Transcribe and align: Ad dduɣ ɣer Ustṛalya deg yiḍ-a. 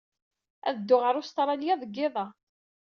Ad 0.67 0.75
dduɣ 0.79 1.01
ɣer 1.03 1.15
Ustṛalya 1.21 1.75
deg 1.81 1.91
yiḍ-a. 1.97 2.25